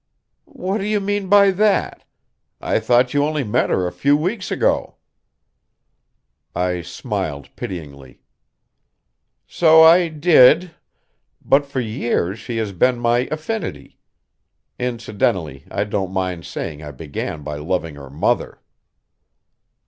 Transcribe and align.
"What 0.49 0.79
do 0.79 0.83
you 0.85 0.99
mean 0.99 1.29
by 1.29 1.51
that? 1.51 2.05
I 2.59 2.79
thought 2.79 3.13
you 3.13 3.23
only 3.23 3.43
met 3.43 3.69
her 3.69 3.85
a 3.85 3.91
few 3.91 4.17
weeks 4.17 4.49
ago." 4.49 4.95
I 6.55 6.81
smiled 6.81 7.55
pityingly. 7.55 8.21
"So 9.45 9.83
I 9.83 10.07
did, 10.07 10.71
but 11.39 11.67
for 11.67 11.81
years 11.81 12.39
she 12.39 12.57
has 12.57 12.71
been 12.71 12.97
my 12.97 13.27
affinity. 13.31 13.99
Incidentally 14.79 15.67
I 15.69 15.83
don't 15.83 16.11
mind 16.11 16.47
saying 16.47 16.81
I 16.81 16.89
began 16.89 17.43
by 17.43 17.57
loving 17.57 17.93
her 17.93 18.09
mother." 18.09 18.59